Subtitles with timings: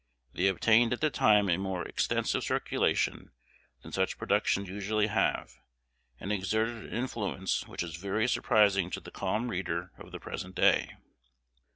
[0.33, 3.29] They obtained at the time a more extensive circulation
[3.83, 5.51] than such productions usually have,
[6.19, 10.55] and exerted an influence which is very surprising to the calm reader of the present
[10.55, 10.95] day.